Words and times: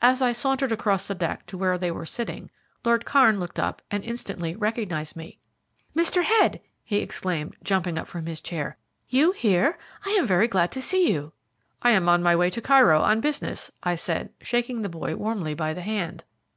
As 0.00 0.22
I 0.22 0.30
sauntered 0.30 0.70
across 0.70 1.08
the 1.08 1.14
deck 1.16 1.44
to 1.46 1.58
where 1.58 1.76
they 1.76 1.90
were 1.90 2.06
sitting, 2.06 2.50
Lord 2.84 3.04
Kairn 3.04 3.40
looked 3.40 3.58
up 3.58 3.82
and 3.90 4.04
instantly 4.04 4.54
recognised 4.54 5.16
me. 5.16 5.40
"Mr. 5.92 6.22
Head!" 6.22 6.60
he 6.84 6.98
exclaimed, 6.98 7.56
jumping 7.64 7.96
from 8.04 8.26
his 8.26 8.40
chair, 8.40 8.76
"you 9.08 9.32
here? 9.32 9.76
I 10.06 10.10
am 10.10 10.24
very 10.28 10.46
glad 10.46 10.70
to 10.70 10.80
see 10.80 11.12
you." 11.12 11.32
"I 11.82 11.90
am 11.90 12.08
on 12.08 12.22
my 12.22 12.36
way 12.36 12.48
to 12.50 12.62
Cairo, 12.62 13.00
on 13.02 13.20
business," 13.20 13.72
I 13.82 13.96
said, 13.96 14.30
shaking 14.40 14.82
the 14.82 14.88
boy 14.88 15.16
warmly 15.16 15.52
by 15.52 15.74
the 15.74 15.82
hand. 15.82 16.22